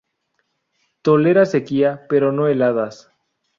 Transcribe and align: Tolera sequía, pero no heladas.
Tolera 1.03 1.45
sequía, 1.45 2.07
pero 2.09 2.31
no 2.31 2.47
heladas. 2.47 3.11